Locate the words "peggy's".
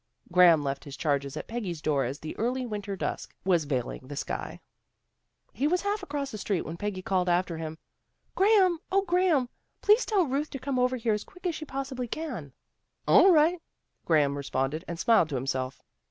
1.47-1.79